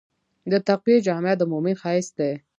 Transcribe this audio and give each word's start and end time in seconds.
د 0.51 0.53
تقوی 0.67 0.97
جامه 1.05 1.33
د 1.37 1.41
مؤمن 1.51 1.75
ښایست 1.81 2.13
دی. 2.19 2.31